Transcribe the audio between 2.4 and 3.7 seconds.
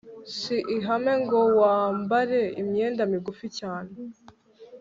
imyenda migufi